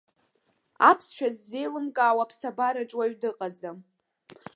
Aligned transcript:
Аԥсшәа 0.89 1.27
ззеилымкаауа 1.35 2.23
аԥсабараҿ 2.25 2.91
уаҩ 2.97 3.13
дыҟаӡам. 3.21 3.77